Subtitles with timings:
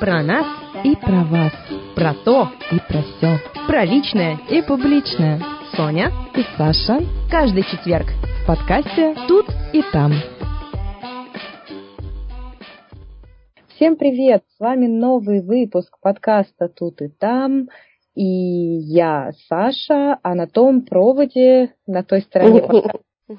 [0.00, 0.46] Про нас
[0.84, 1.52] и про вас.
[1.94, 3.38] Про то и про все.
[3.66, 5.40] Про личное и публичное.
[5.74, 7.00] Соня и Саша.
[7.30, 8.04] Каждый четверг
[8.42, 10.12] в подкасте «Тут и там».
[13.68, 14.42] Всем привет!
[14.56, 17.68] С вами новый выпуск подкаста «Тут и там».
[18.14, 22.62] И я Саша, а на том проводе, на той стороне...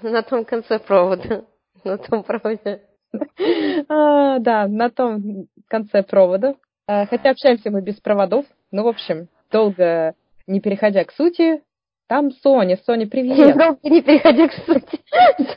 [0.02, 1.46] На том конце провода.
[1.84, 2.82] На том проводе.
[3.90, 6.56] А, да, на том конце провода.
[6.88, 8.46] А, хотя общаемся мы без проводов.
[8.72, 10.16] Ну, в общем, долго
[10.48, 11.62] не переходя к сути,
[12.08, 12.80] там Соня.
[12.86, 13.58] Соня, привет.
[13.58, 15.00] Долго не переходя к сути.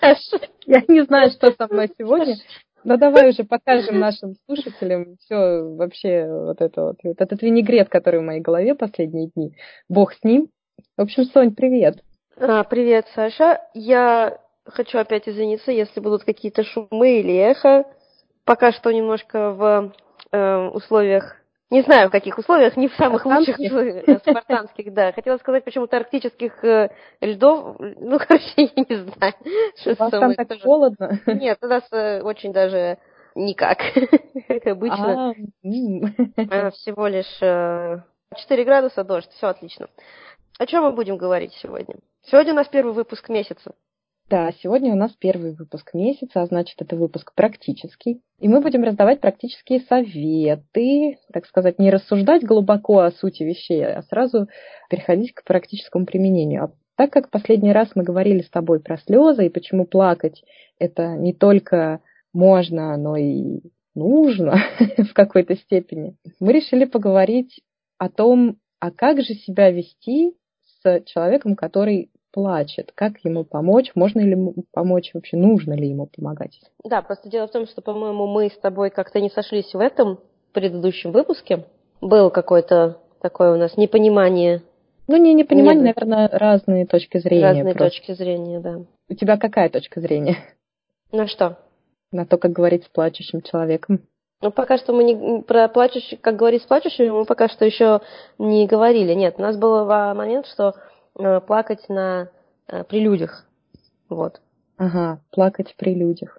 [0.00, 2.34] Саша, я не знаю, что со мной сегодня.
[2.82, 8.20] Но давай уже покажем нашим слушателям все вообще вот это вот, вот этот винегрет, который
[8.20, 9.54] в моей голове последние дни.
[9.88, 10.48] Бог с ним.
[10.96, 12.02] В общем, Сонь, привет.
[12.36, 13.60] А, привет, Саша.
[13.74, 17.84] Я хочу опять извиниться, если будут какие-то шумы или эхо.
[18.44, 19.92] Пока что немножко в
[20.32, 21.36] э, условиях,
[21.70, 25.12] не знаю в каких условиях, не в самых лучших э, спартанских, да.
[25.12, 29.34] Хотела сказать почему-то арктических э, льдов, ну, короче, я не знаю.
[29.86, 30.62] У вас там так тоже...
[30.62, 31.20] холодно?
[31.26, 32.98] Нет, у нас э, очень даже
[33.36, 33.78] никак,
[34.48, 35.34] как обычно.
[36.36, 37.38] А, Всего лишь
[38.36, 39.88] 4 градуса, дождь, все отлично.
[40.58, 41.96] О чем мы будем говорить сегодня?
[42.22, 43.74] Сегодня у нас первый выпуск месяца.
[44.30, 48.22] Да, сегодня у нас первый выпуск месяца, а значит, это выпуск практический.
[48.38, 54.02] И мы будем раздавать практические советы, так сказать, не рассуждать глубоко о сути вещей, а
[54.02, 54.46] сразу
[54.88, 56.62] переходить к практическому применению.
[56.62, 60.44] А так как последний раз мы говорили с тобой про слезы и почему плакать
[60.78, 62.00] это не только
[62.32, 63.62] можно, но и
[63.96, 64.58] нужно
[64.96, 67.62] в какой-то степени, мы решили поговорить
[67.98, 70.36] о том, а как же себя вести
[70.82, 76.06] с человеком, который плачет, как ему помочь, можно ли ему помочь, вообще нужно ли ему
[76.06, 76.60] помогать.
[76.84, 80.18] Да, просто дело в том, что, по-моему, мы с тобой как-то не сошлись в этом
[80.52, 81.64] предыдущем выпуске.
[82.00, 84.62] Был какое-то такое у нас непонимание.
[85.06, 85.96] Ну, не непонимание, Нет.
[85.96, 87.46] наверное, разные точки зрения.
[87.46, 87.96] Разные просто.
[87.96, 88.80] точки зрения, да.
[89.08, 90.36] У тебя какая точка зрения?
[91.12, 91.58] На что?
[92.12, 94.00] На то, как говорить с плачущим человеком.
[94.42, 98.00] Ну, пока что мы не про плачущих, как говорить с плачущими, мы пока что еще
[98.38, 99.12] не говорили.
[99.12, 100.74] Нет, у нас был момент, что
[101.14, 102.30] плакать на,
[102.68, 103.46] э, при людях.
[104.08, 104.40] Вот.
[104.76, 106.38] Ага, плакать при людях.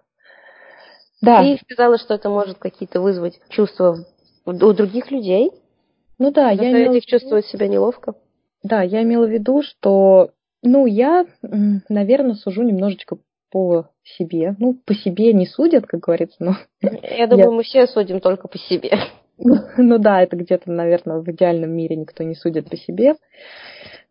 [1.22, 1.44] Да.
[1.44, 4.06] Ты сказала, что это может какие-то вызвать чувства
[4.46, 5.52] у других людей.
[6.18, 6.94] Ну да, я имела...
[6.94, 8.16] их чувствовать себя неловко.
[8.64, 11.26] Да, я имела в виду, что, ну, я,
[11.90, 13.18] наверное, сужу немножечко
[13.52, 14.56] по себе.
[14.60, 16.56] Ну, по себе не судят, как говорится, но...
[16.82, 17.52] Я думаю, я...
[17.52, 18.92] мы все судим только по себе.
[19.78, 23.16] Ну да, это где-то, наверное, в идеальном мире никто не судит по себе.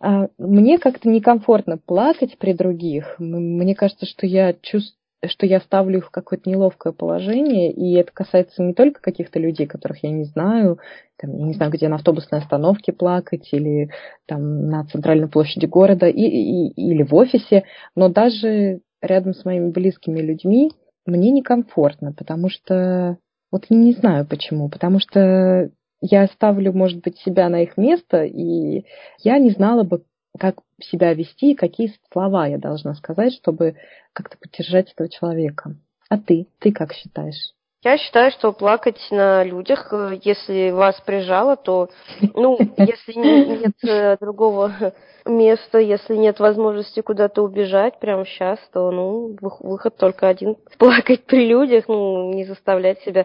[0.01, 3.17] А, мне как-то некомфортно плакать при других.
[3.19, 4.97] Мне кажется, что я чувствую
[5.27, 9.67] что я ставлю их в какое-то неловкое положение, и это касается не только каких-то людей,
[9.67, 10.79] которых я не знаю,
[11.19, 13.91] там, я не знаю, где на автобусной остановке плакать, или
[14.27, 19.71] там на центральной площади города, и, и, или в офисе, но даже рядом с моими
[19.71, 20.71] близкими людьми
[21.05, 23.19] мне некомфортно, потому что
[23.53, 28.85] вот не знаю почему, потому что я ставлю, может быть, себя на их место, и
[29.19, 30.03] я не знала бы,
[30.39, 33.77] как себя вести, какие слова я должна сказать, чтобы
[34.13, 35.75] как-то поддержать этого человека.
[36.09, 36.47] А ты?
[36.59, 37.55] Ты как считаешь?
[37.83, 41.89] Я считаю, что плакать на людях, э, если вас прижало, то,
[42.35, 44.93] ну, если нет э, другого
[45.25, 50.57] места, если нет возможности куда-то убежать прямо сейчас, то, ну, выход только один.
[50.79, 53.25] Плакать при людях, ну, не заставлять себя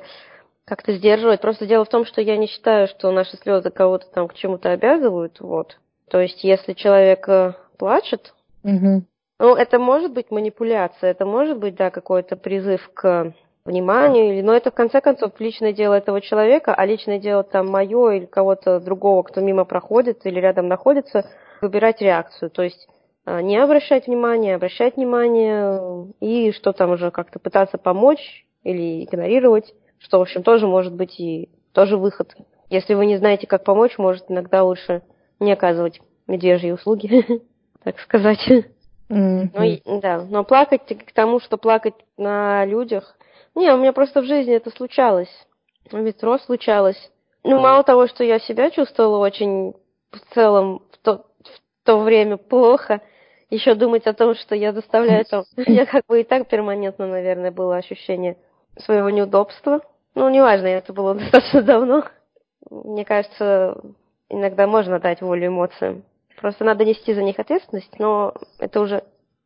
[0.66, 1.42] как-то сдерживать.
[1.42, 4.72] Просто дело в том, что я не считаю, что наши слезы кого-то там к чему-то
[4.72, 5.40] обязывают.
[5.40, 5.78] Вот.
[6.10, 8.34] То есть, если человек э, плачет,
[8.64, 9.04] угу.
[9.40, 13.34] ну, это может быть манипуляция, это может быть, да, какой-то призыв к
[13.66, 18.12] вниманию, но это в конце концов личное дело этого человека, а личное дело там мое
[18.12, 21.28] или кого-то другого, кто мимо проходит или рядом находится,
[21.62, 22.52] выбирать реакцию.
[22.52, 22.88] То есть
[23.26, 29.74] э, не обращать внимания, обращать внимание и что там уже как-то пытаться помочь или игнорировать
[30.00, 32.36] что, в общем, тоже может быть и тоже выход.
[32.70, 35.04] Если вы не знаете, как помочь, может, иногда лучше
[35.40, 37.24] не оказывать медвежьи услуги,
[37.84, 38.40] так сказать.
[39.10, 39.82] Mm-hmm.
[39.86, 43.18] Ну, да, но плакать к тому, что плакать на людях...
[43.54, 45.30] Не, у меня просто в жизни это случалось.
[45.90, 47.12] В метро случалось.
[47.44, 49.74] Ну, мало того, что я себя чувствовала очень
[50.12, 53.02] в целом в то, в то время плохо,
[53.52, 55.44] еще думать о том, что я заставляю там...
[55.58, 58.38] У меня как бы и так перманентно, наверное, было ощущение
[58.80, 59.82] своего неудобства.
[60.16, 62.04] Ну, неважно, это было достаточно давно.
[62.70, 63.82] Мне кажется,
[64.30, 66.04] иногда можно дать волю эмоциям.
[66.38, 69.04] Просто надо нести за них ответственность, но это уже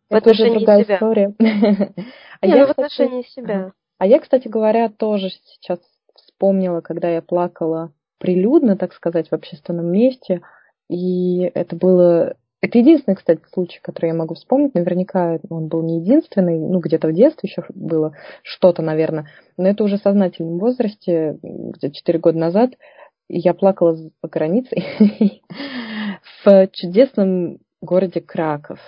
[0.10, 0.96] в это отношении уже другая себя.
[0.96, 1.34] история.
[2.42, 3.74] а Не, я, ну, в отношении себя.
[4.00, 5.80] А я, кстати говоря, тоже сейчас
[6.16, 10.42] вспомнила, когда я плакала прилюдно, так сказать, в общественном месте.
[10.90, 12.36] И это было...
[12.62, 14.74] Это единственный, кстати, случай, который я могу вспомнить.
[14.74, 16.60] Наверняка он был не единственный.
[16.60, 18.14] Ну, где-то в детстве еще было
[18.44, 19.28] что-то, наверное.
[19.56, 22.72] Но это уже в сознательном возрасте, где-то 4 года назад.
[23.30, 24.84] Я плакала за границей
[26.44, 28.80] в чудесном городе Краков.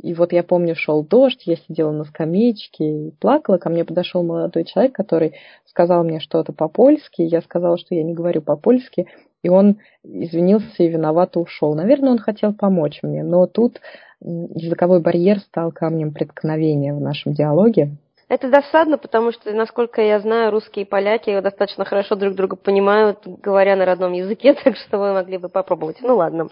[0.00, 3.58] И вот я помню, шел дождь, я сидела на скамеечке и плакала.
[3.58, 5.34] Ко мне подошел молодой человек, который
[5.66, 7.22] сказал мне что-то по-польски.
[7.22, 9.08] Я сказала, что я не говорю по-польски.
[9.48, 11.74] И он извинился и виновато ушел.
[11.74, 13.24] Наверное, он хотел помочь мне.
[13.24, 13.80] Но тут
[14.20, 17.96] языковой барьер стал камнем преткновения в нашем диалоге.
[18.28, 23.20] Это досадно, потому что, насколько я знаю, русские и поляки достаточно хорошо друг друга понимают,
[23.24, 25.96] говоря на родном языке, так что вы могли бы попробовать.
[26.02, 26.48] Ну ладно.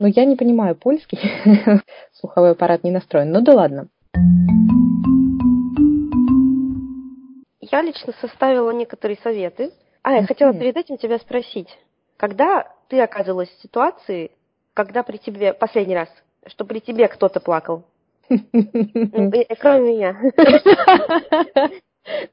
[0.00, 1.20] Но я не понимаю польский,
[2.14, 3.30] слуховой аппарат не настроен.
[3.30, 3.86] Ну да ладно.
[7.60, 9.70] Я лично составила некоторые советы.
[10.02, 11.68] А, я хотела перед этим тебя спросить.
[12.16, 14.30] Когда ты оказывалась в ситуации,
[14.74, 16.08] когда при тебе, последний раз,
[16.46, 17.84] что при тебе кто-то плакал?
[18.28, 20.16] Кроме меня.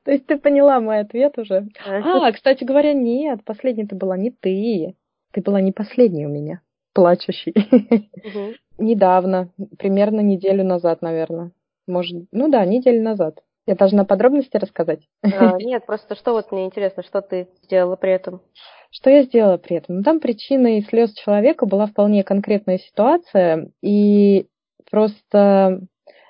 [0.03, 1.67] То есть ты поняла мой ответ уже?
[1.85, 4.95] А, кстати говоря, нет, последней ты была не ты.
[5.31, 6.61] Ты была не последней у меня
[6.93, 7.53] плачущий.
[7.53, 8.55] Угу.
[8.79, 11.51] Недавно, примерно неделю назад, наверное.
[11.87, 13.39] Может, ну да, неделю назад.
[13.67, 15.01] Я должна подробности рассказать?
[15.23, 18.41] А, нет, просто что вот мне интересно, что ты сделала при этом?
[18.89, 19.97] Что я сделала при этом?
[19.97, 24.47] Ну, там причиной слез человека была вполне конкретная ситуация, и
[24.89, 25.81] просто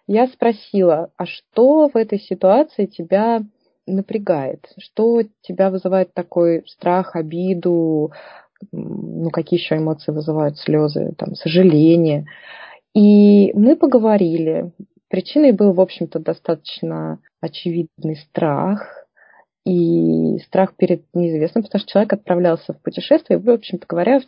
[0.07, 3.41] я спросила, а что в этой ситуации тебя
[3.87, 4.67] напрягает?
[4.77, 8.11] Что тебя вызывает такой страх, обиду,
[8.71, 12.25] ну, какие еще эмоции вызывают слезы, там, сожаление.
[12.93, 14.71] И мы поговорили.
[15.11, 19.05] Причиной был, в общем-то, достаточно очевидный страх
[19.65, 24.21] и страх перед неизвестным, потому что человек отправлялся в путешествие, и, в общем-то говоря,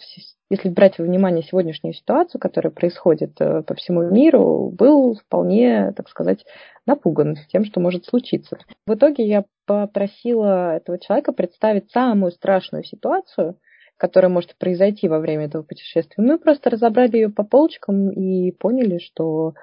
[0.49, 6.09] если брать во внимание сегодняшнюю ситуацию, которая происходит э, по всему миру, был вполне, так
[6.09, 6.45] сказать,
[6.85, 8.57] напуган тем, что может случиться.
[8.85, 13.57] В итоге я попросила этого человека представить самую страшную ситуацию,
[13.95, 16.21] которая может произойти во время этого путешествия.
[16.21, 19.53] Мы просто разобрали ее по полочкам и поняли, что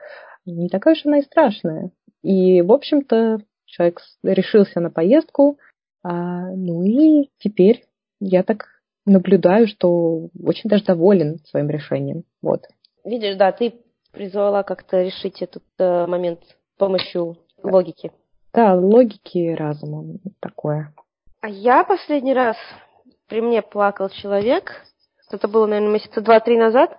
[0.46, 1.90] не такая уж она и страшная.
[2.22, 5.58] И, в общем-то, человек решился на поездку,
[6.02, 7.84] а, ну и теперь
[8.20, 8.66] я так
[9.06, 12.24] наблюдаю, что очень даже доволен своим решением.
[12.42, 12.64] Вот.
[13.04, 13.74] Видишь, да, ты
[14.12, 18.12] призвала как-то решить этот э, момент с помощью логики.
[18.52, 20.92] Да, логики разума такое.
[21.40, 22.56] А я последний раз
[23.28, 24.84] при мне плакал человек.
[25.30, 26.98] Это было, наверное, месяца два-три назад.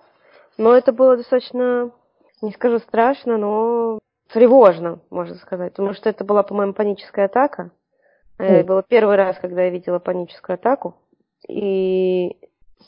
[0.56, 1.92] Но это было достаточно,
[2.42, 3.98] не скажу страшно, но
[4.32, 5.72] тревожно, можно сказать.
[5.72, 7.70] Потому что это была, по-моему, паническая атака.
[8.38, 10.96] Это было первый раз, когда я видела паническую атаку.
[11.48, 12.36] И,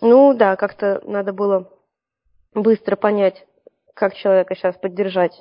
[0.01, 1.71] ну да, как-то надо было
[2.55, 3.47] быстро понять,
[3.95, 5.41] как человека сейчас поддержать.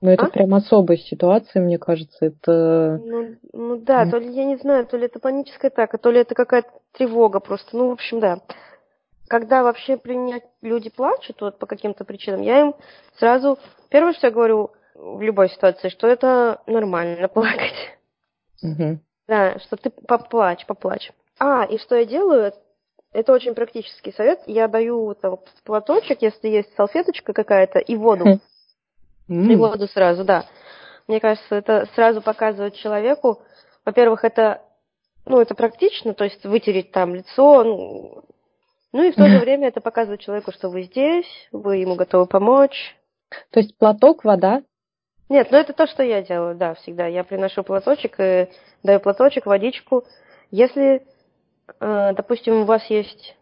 [0.00, 0.30] Ну, это а?
[0.30, 2.26] прям особая ситуация, мне кажется.
[2.26, 3.00] Это...
[3.02, 6.20] Ну, ну да, то ли я не знаю, то ли это паническая атака, то ли
[6.20, 7.76] это какая-то тревога просто.
[7.76, 8.38] Ну, в общем, да.
[9.34, 12.74] Когда вообще принять люди плачут вот по каким-то причинам, я им
[13.16, 13.58] сразу
[13.88, 17.74] первое, что я говорю в любой ситуации, что это нормально плакать.
[18.62, 19.00] Угу.
[19.26, 21.10] Да, что ты поплачь, поплачь.
[21.40, 22.52] А, и что я делаю,
[23.12, 24.40] это очень практический совет.
[24.46, 28.38] Я даю там платочек, если есть салфеточка какая-то, и воду.
[29.28, 29.52] Mm.
[29.52, 30.46] И воду сразу, да.
[31.08, 33.42] Мне кажется, это сразу показывает человеку,
[33.84, 34.62] во-первых, это,
[35.26, 38.24] ну, это практично, то есть вытереть там лицо, ну,
[38.94, 42.26] ну и в то же время это показывает человеку, что вы здесь, вы ему готовы
[42.26, 42.96] помочь.
[43.50, 44.62] То есть платок, вода?
[45.28, 47.06] Нет, ну это то, что я делаю, да, всегда.
[47.06, 48.48] Я приношу платочек, и
[48.84, 50.04] даю платочек, водичку.
[50.52, 51.02] Если,
[51.80, 53.36] э, допустим, у вас есть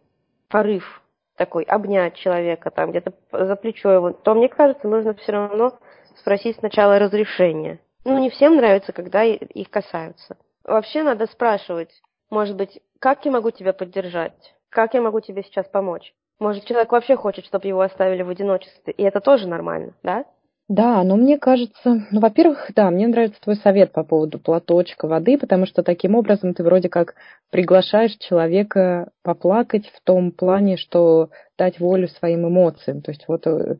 [0.48, 1.02] порыв
[1.36, 5.78] такой, обнять человека, там где-то за плечо его, то мне кажется, нужно все равно
[6.16, 7.78] спросить сначала разрешение.
[8.04, 10.38] Ну, не всем нравится, когда их касаются.
[10.64, 11.90] Вообще надо спрашивать,
[12.30, 14.54] может быть, как я могу тебя поддержать?
[14.72, 16.14] Как я могу тебе сейчас помочь?
[16.40, 20.24] Может, человек вообще хочет, чтобы его оставили в одиночестве, и это тоже нормально, да?
[20.66, 25.36] Да, но мне кажется, ну, во-первых, да, мне нравится твой совет по поводу платочка воды,
[25.36, 27.16] потому что таким образом ты вроде как
[27.50, 33.02] приглашаешь человека поплакать в том плане, что дать волю своим эмоциям.
[33.02, 33.76] То есть вот э,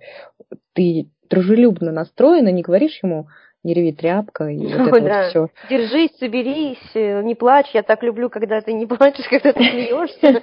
[0.74, 3.28] ты дружелюбно настроена, не говоришь ему,
[3.64, 5.22] не реви тряпка и вот это да.
[5.22, 5.48] вот все.
[5.70, 7.70] Держись, соберись, э, не плачь.
[7.72, 10.40] Я так люблю, когда ты не плачешь, когда ты смеешься.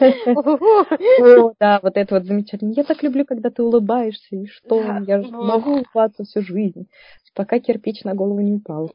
[1.59, 2.71] Да, вот это вот замечательно.
[2.71, 4.35] Я так люблю, когда ты улыбаешься.
[4.35, 4.81] И что?
[5.05, 6.88] Я могу улыбаться всю жизнь,
[7.35, 8.91] пока кирпич на голову не упал.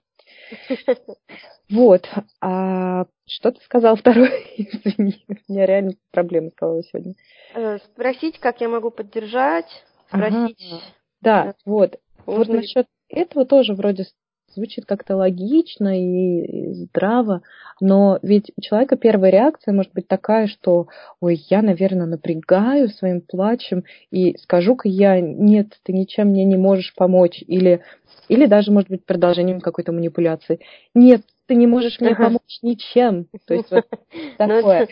[1.70, 2.08] Вот.
[2.40, 4.30] А что ты сказал второй?
[4.56, 7.14] Извини, у меня реально проблемы с головой сегодня.
[7.54, 9.68] Э, спросить, как я могу поддержать,
[10.08, 10.58] спросить.
[10.72, 10.82] Ага.
[11.20, 11.98] Да, вот.
[12.26, 14.06] Вот насчет этого тоже вроде
[14.54, 17.42] звучит как-то логично и здраво,
[17.80, 20.88] но ведь у человека первая реакция может быть такая, что,
[21.20, 26.94] ой, я, наверное, напрягаю своим плачем и скажу-ка я, нет, ты ничем мне не можешь
[26.94, 27.82] помочь, или,
[28.28, 30.60] или даже, может быть, продолжением какой-то манипуляции.
[30.94, 33.26] Нет, ты не можешь мне помочь ничем.
[33.46, 33.84] То есть вот
[34.38, 34.88] ну, такое.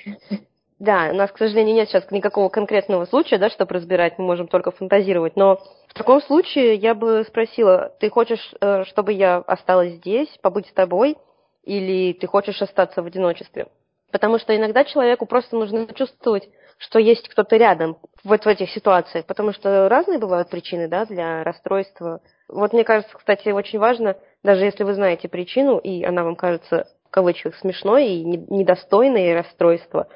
[0.78, 4.48] Да, у нас, к сожалению, нет сейчас никакого конкретного случая, да, чтобы разбирать, мы можем
[4.48, 5.36] только фантазировать.
[5.36, 5.60] Но
[5.92, 10.72] в таком случае я бы спросила, ты хочешь, э, чтобы я осталась здесь, побыть с
[10.72, 11.18] тобой,
[11.64, 13.66] или ты хочешь остаться в одиночестве?
[14.10, 19.26] Потому что иногда человеку просто нужно чувствовать, что есть кто-то рядом вот в этих ситуациях,
[19.26, 22.22] потому что разные бывают причины, да, для расстройства.
[22.48, 26.88] Вот мне кажется, кстати, очень важно, даже если вы знаете причину, и она вам кажется
[27.04, 30.08] в кавычках смешной и недостойной расстройства,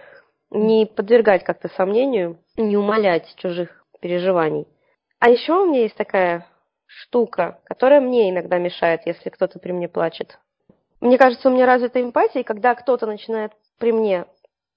[0.49, 4.67] не подвергать как-то сомнению, не умалять чужих переживаний.
[5.19, 6.47] А еще у меня есть такая
[6.87, 10.39] штука, которая мне иногда мешает, если кто-то при мне плачет.
[11.01, 14.27] Мне кажется, у меня развита эмпатия, и когда кто-то начинает при мне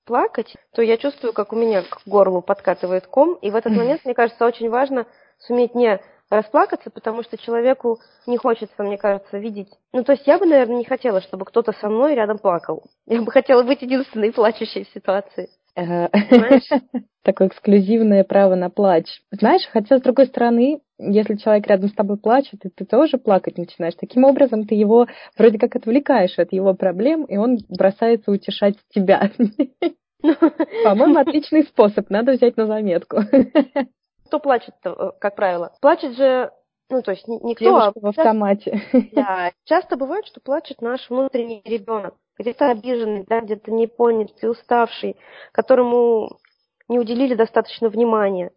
[0.05, 4.03] плакать, то я чувствую, как у меня к горлу подкатывает ком, и в этот момент,
[4.05, 5.05] мне кажется, очень важно
[5.37, 9.69] суметь не расплакаться, потому что человеку не хочется, мне кажется, видеть.
[9.93, 12.83] Ну, то есть я бы, наверное, не хотела, чтобы кто-то со мной рядом плакал.
[13.05, 15.49] Я бы хотела быть единственной плачущей в ситуации.
[17.23, 19.05] Такое эксклюзивное право на плач.
[19.31, 23.57] Знаешь, хотя, с другой стороны, если человек рядом с тобой плачет, и ты тоже плакать
[23.57, 25.07] начинаешь, таким образом ты его
[25.37, 29.31] вроде как отвлекаешь от его проблем, и он бросается утешать тебя.
[30.83, 33.19] По-моему, отличный способ, надо взять на заметку.
[34.25, 35.71] Кто плачет, э, как правило?
[35.81, 36.51] Плачет же
[36.91, 37.65] ну, то есть никто...
[37.65, 38.81] Девушка а в автомате.
[39.13, 45.17] Да, часто бывает, что плачет наш внутренний ребенок где-то обиженный, да, где-то непонятый, уставший,
[45.51, 46.39] которому
[46.87, 48.51] не уделили достаточно внимания.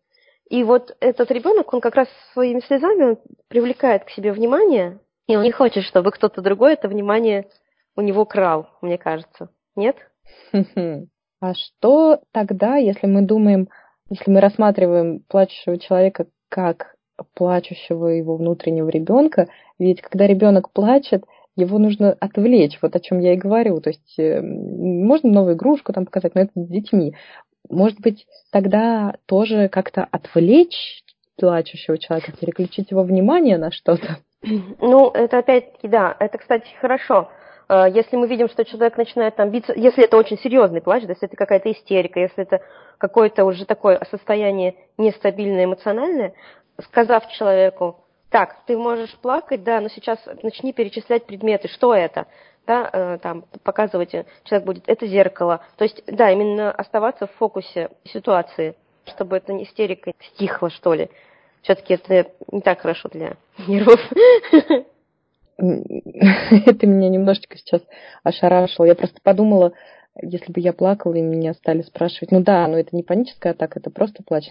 [0.49, 5.43] И вот этот ребенок, он как раз своими слезами привлекает к себе внимание, и он
[5.43, 7.49] не хочет, чтобы кто-то другой это внимание
[7.97, 9.51] у него крал, мне кажется.
[9.77, 9.97] Нет?
[10.53, 13.69] А что тогда, если мы думаем,
[14.09, 16.95] если мы рассматриваем плачущего человека как
[17.35, 19.49] плачущего его внутреннего ребенка,
[19.79, 21.25] ведь когда ребенок плачет,
[21.57, 23.81] его нужно отвлечь, вот о чем я и говорю.
[23.81, 27.15] То есть э, можно новую игрушку там показать, но это с детьми.
[27.69, 31.03] Может быть, тогда тоже как-то отвлечь
[31.37, 34.19] плачущего человека, переключить его внимание на что-то?
[34.81, 37.29] Ну, это опять-таки, да, это, кстати, хорошо.
[37.69, 41.29] Э, если мы видим, что человек начинает там биться, если это очень серьезный плач, если
[41.29, 42.61] это какая-то истерика, если это
[42.99, 46.35] какое-то уже такое состояние нестабильное эмоциональное,
[46.81, 48.02] сказав человеку,
[48.33, 52.27] так, ты можешь плакать, да, но сейчас начни перечислять предметы, что это,
[52.67, 54.13] да, э, там, показывать,
[54.45, 55.61] человек будет, это зеркало.
[55.77, 58.75] То есть, да, именно оставаться в фокусе ситуации,
[59.05, 61.11] чтобы эта истерика стихла, что ли.
[61.61, 63.37] Все-таки это не так хорошо для
[63.69, 64.01] нервов.
[65.59, 67.83] Это меня немножечко сейчас
[68.25, 68.87] ошарашило.
[68.87, 69.75] Я просто подумала,
[70.21, 73.79] если бы я плакала, и меня стали спрашивать, ну да, но это не паническая атака,
[73.79, 74.47] это просто плач.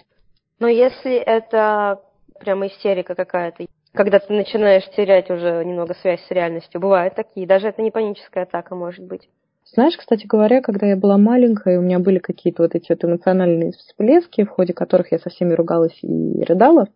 [0.58, 2.00] Но если это
[2.42, 3.66] прямо истерика какая-то.
[3.92, 6.80] Когда ты начинаешь терять уже немного связь с реальностью.
[6.80, 7.46] Бывают такие.
[7.46, 9.28] Даже это не паническая атака может быть.
[9.64, 13.72] Знаешь, кстати говоря, когда я была маленькая, у меня были какие-то вот эти вот эмоциональные
[13.72, 16.88] всплески, в ходе которых я со всеми ругалась и рыдала.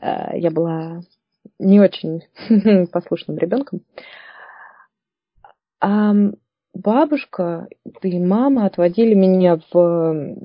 [0.00, 1.02] Э, я была
[1.58, 2.22] не очень
[2.92, 3.82] послушным ребенком.
[5.80, 6.14] А
[6.72, 7.68] бабушка
[8.02, 10.36] и мама отводили меня в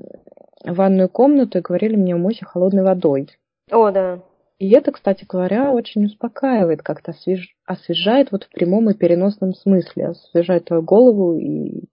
[0.64, 3.28] ванную комнату и говорили мне умойся холодной водой.
[3.70, 4.20] О, да.
[4.58, 7.54] И это, кстати говоря, очень успокаивает, как-то освеж...
[7.64, 11.84] освежает вот в прямом и переносном смысле, освежает твою голову и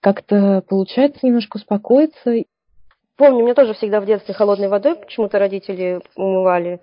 [0.00, 2.34] как-то получается немножко успокоиться.
[3.16, 6.80] Помню, мне тоже всегда в детстве холодной водой почему-то родители умывали.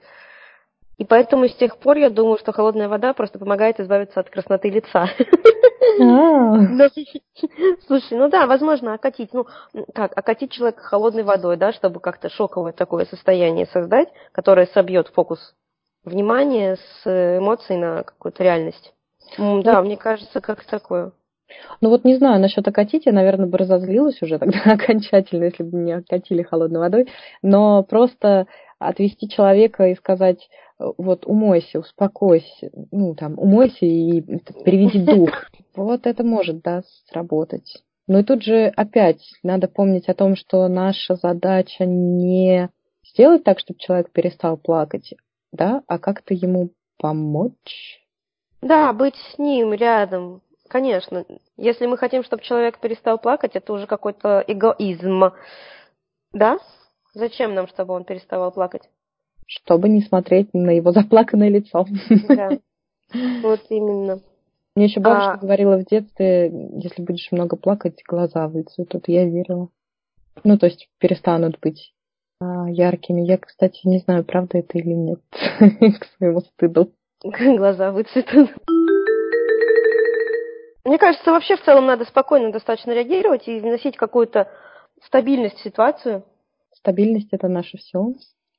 [0.98, 4.70] И поэтому с тех пор я думаю, что холодная вода просто помогает избавиться от красноты
[4.70, 5.10] лица.
[6.02, 6.58] А.
[7.88, 9.46] Слушай, ну да, возможно, окатить, ну,
[9.94, 15.54] как, окатить человека холодной водой, да, чтобы как-то шоковое такое состояние создать, которое собьет фокус
[16.04, 18.94] внимания с эмоций на какую-то реальность.
[19.38, 21.12] Да, мне кажется, как такое.
[21.82, 25.78] Ну вот не знаю, насчет окатить, я, наверное, бы разозлилась уже тогда окончательно, если бы
[25.78, 27.08] меня окатили холодной водой,
[27.42, 28.48] но просто
[28.80, 34.22] отвести человека и сказать, вот умойся, успокойся, ну там умойся и
[34.64, 35.30] переведи дух.
[35.76, 37.84] Вот это может, да, сработать.
[38.08, 42.70] Но и тут же опять надо помнить о том, что наша задача не
[43.04, 45.16] сделать так, чтобы человек перестал плакать,
[45.52, 48.00] да, а как-то ему помочь.
[48.62, 51.26] Да, быть с ним рядом, конечно.
[51.58, 55.32] Если мы хотим, чтобы человек перестал плакать, это уже какой-то эгоизм.
[56.32, 56.58] Да?
[57.14, 58.90] Зачем нам, чтобы он переставал плакать?
[59.46, 61.86] Чтобы не смотреть на его заплаканное лицо.
[62.28, 62.50] Да.
[63.44, 64.20] Вот именно.
[64.76, 65.38] Мне еще бабушка а...
[65.38, 69.08] говорила в детстве, если будешь много плакать, глаза выцветут.
[69.08, 69.70] Я верила.
[70.44, 71.94] Ну, то есть перестанут быть
[72.42, 73.22] а, яркими.
[73.22, 75.20] Я, кстати, не знаю, правда это или нет,
[76.00, 76.92] к своему стыду.
[77.24, 78.52] Глаза выцветут.
[80.84, 84.52] Мне кажется, вообще в целом надо спокойно достаточно реагировать и вносить какую-то
[85.04, 86.24] стабильность в ситуацию.
[86.74, 88.14] Стабильность это наше все.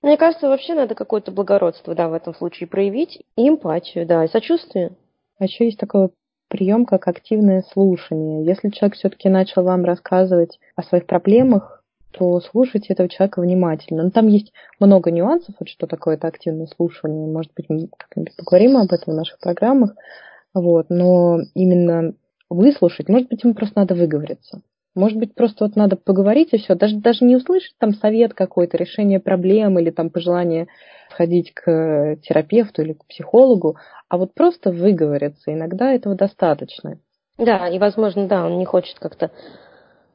[0.06, 4.28] Мне кажется, вообще надо какое-то благородство, да, в этом случае проявить, и эмпатию, да, и
[4.28, 4.92] сочувствие.
[5.40, 6.10] А еще есть такой
[6.46, 8.44] прием, как активное слушание.
[8.44, 11.82] Если человек все-таки начал вам рассказывать о своих проблемах,
[12.12, 14.04] то слушайте этого человека внимательно.
[14.04, 17.26] Но там есть много нюансов, вот что такое это активное слушание.
[17.26, 19.96] Может быть, мы как-нибудь поговорим об этом в наших программах.
[20.54, 20.86] Вот.
[20.88, 22.14] Но именно
[22.48, 24.62] выслушать, может быть, ему просто надо выговориться.
[24.96, 26.74] Может быть, просто вот надо поговорить и все.
[26.74, 30.68] Даже, даже не услышать там совет какой-то, решение проблем или там пожелание
[31.10, 33.76] сходить к терапевту или к психологу,
[34.08, 35.52] а вот просто выговориться.
[35.52, 36.98] Иногда этого достаточно.
[37.36, 39.30] Да, и, возможно, да, он не хочет как-то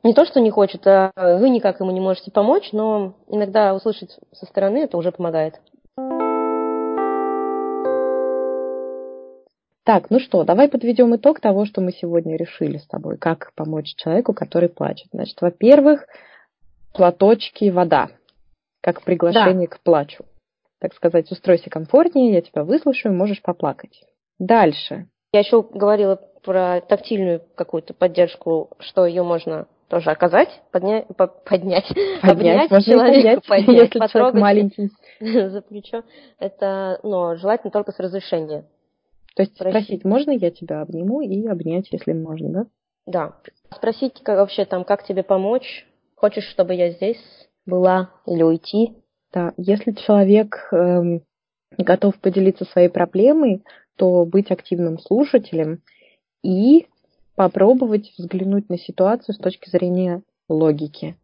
[0.02, 4.18] не то, что не хочет, а вы никак ему не можете помочь, но иногда услышать
[4.32, 5.62] со стороны это уже помогает.
[9.92, 13.18] Так, ну что, давай подведем итог того, что мы сегодня решили с тобой.
[13.18, 15.08] Как помочь человеку, который плачет.
[15.12, 16.06] Значит, во-первых,
[16.94, 18.08] платочки, вода.
[18.82, 19.76] Как приглашение да.
[19.76, 20.24] к плачу.
[20.80, 24.06] Так сказать, устройся комфортнее, я тебя выслушаю, можешь поплакать.
[24.40, 25.10] Дальше.
[25.34, 31.04] Я еще говорила про тактильную какую-то поддержку, что ее можно тоже оказать, подня...
[31.18, 31.92] поднять, поднять,
[32.24, 34.90] обнять можно человека, поднять, поднять, если потрогать маленький.
[35.20, 36.04] за плечо.
[36.40, 38.64] Это, но желательно только с разрешения.
[39.36, 42.66] То есть спросить, спросить, можно я тебя обниму и обнять, если можно, да?
[43.06, 43.36] Да.
[43.74, 45.88] Спросить, как вообще там, как тебе помочь?
[46.16, 47.22] Хочешь, чтобы я здесь
[47.66, 48.94] была или уйти?
[49.34, 51.24] Да, если человек эм,
[51.78, 53.64] готов поделиться своей проблемой,
[53.96, 55.82] то быть активным слушателем
[56.44, 56.88] и
[57.36, 61.16] попробовать взглянуть на ситуацию с точки зрения логики.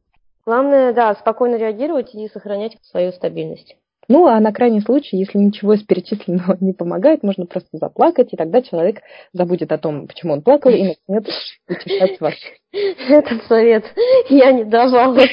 [0.46, 3.76] Главное, да, спокойно реагировать и сохранять свою стабильность.
[4.10, 8.38] Ну, а на крайний случай, если ничего из перечисленного не помогает, можно просто заплакать, и
[8.38, 9.02] тогда человек
[9.34, 11.28] забудет о том, почему он плакал, и начнет
[11.67, 12.36] утешать вас.
[12.72, 13.84] Этот совет
[14.30, 15.24] я не давала.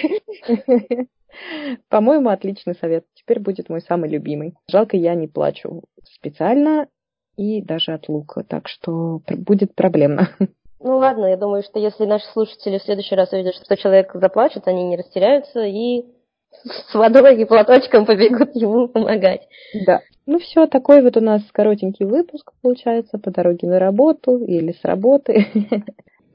[1.88, 3.04] По-моему, отличный совет.
[3.14, 4.54] Теперь будет мой самый любимый.
[4.68, 6.86] Жалко, я не плачу специально
[7.36, 10.30] и даже от лука, так что будет проблемно.
[10.80, 14.68] Ну ладно, я думаю, что если наши слушатели в следующий раз увидят, что человек заплачет,
[14.68, 16.04] они не растеряются и
[16.64, 19.42] с водой и платочком побегут ему помогать.
[19.86, 20.00] Да.
[20.26, 24.84] Ну все, такой вот у нас коротенький выпуск получается по дороге на работу или с
[24.84, 25.46] работы.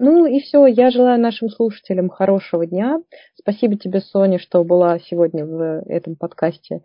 [0.02, 3.02] Ну и все, я желаю нашим слушателям хорошего дня.
[3.36, 6.84] Спасибо тебе, Соня, что была сегодня в этом подкасте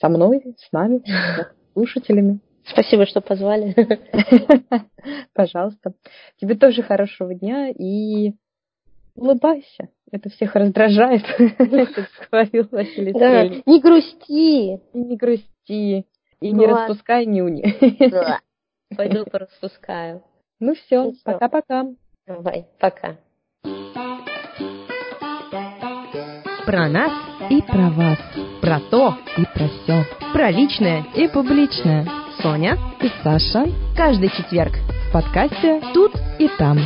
[0.00, 2.38] со мной, с нами, с слушателями.
[2.64, 3.74] Спасибо, что позвали.
[5.34, 5.94] Пожалуйста.
[6.40, 8.34] Тебе тоже хорошего дня и
[9.16, 9.88] улыбайся.
[10.10, 11.22] Это всех раздражает,
[11.58, 14.80] как говорил Василий Да, не грусти.
[14.94, 16.06] Не грусти.
[16.40, 17.74] И не распускай нюни.
[18.10, 18.40] Да.
[18.96, 20.22] Пойду пораспускаю.
[20.60, 21.86] Ну все, пока-пока.
[22.26, 23.16] Давай, пока.
[26.64, 27.12] Про нас
[27.50, 28.18] и про вас.
[28.60, 30.04] Про то и про все.
[30.32, 32.06] Про личное и публичное.
[32.40, 33.66] Соня и Саша.
[33.96, 34.72] Каждый четверг
[35.08, 36.78] в подкасте «Тут и там».